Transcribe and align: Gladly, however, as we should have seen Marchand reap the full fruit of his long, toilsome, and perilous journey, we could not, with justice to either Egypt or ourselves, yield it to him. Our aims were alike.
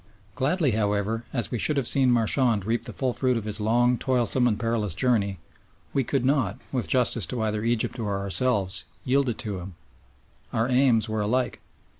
Gladly, 0.33 0.71
however, 0.71 1.25
as 1.31 1.51
we 1.51 1.59
should 1.59 1.77
have 1.77 1.87
seen 1.87 2.09
Marchand 2.11 2.65
reap 2.65 2.85
the 2.85 2.91
full 2.91 3.13
fruit 3.13 3.37
of 3.37 3.43
his 3.45 3.61
long, 3.61 3.99
toilsome, 3.99 4.47
and 4.47 4.59
perilous 4.59 4.95
journey, 4.95 5.37
we 5.93 6.03
could 6.03 6.25
not, 6.25 6.57
with 6.71 6.87
justice 6.87 7.27
to 7.27 7.43
either 7.43 7.63
Egypt 7.63 7.99
or 7.99 8.17
ourselves, 8.17 8.85
yield 9.05 9.29
it 9.29 9.37
to 9.37 9.59
him. 9.59 9.75
Our 10.51 10.67
aims 10.67 11.07
were 11.07 11.21
alike. 11.21 11.59